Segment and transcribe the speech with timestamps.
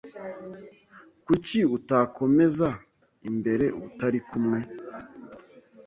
[1.25, 2.69] Kuki utakomeza
[3.29, 4.59] imbere utari kumwe?